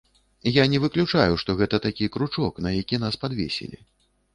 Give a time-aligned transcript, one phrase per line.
[0.61, 3.77] Я не выключаю, што гэта такі кручок, на які нас падвесілі.